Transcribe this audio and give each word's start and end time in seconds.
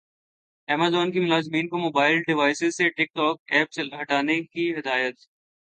Amazon 0.67 1.11
کی 1.11 1.19
ملازمین 1.19 1.67
کو 1.67 1.77
موبائل 1.77 2.21
ڈیوائسز 2.27 2.75
سے 2.77 2.89
ٹک 2.89 3.13
ٹاک 3.15 3.51
ایپ 3.51 3.79
ہٹانے 4.01 4.41
کی 4.43 4.71
ہدایت 4.75 5.15